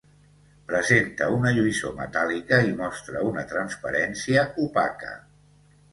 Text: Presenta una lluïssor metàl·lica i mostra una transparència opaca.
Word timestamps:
Presenta 0.71 1.27
una 1.33 1.51
lluïssor 1.57 1.93
metàl·lica 1.99 2.61
i 2.71 2.73
mostra 2.81 3.23
una 3.33 3.47
transparència 3.53 4.51
opaca. 4.65 5.17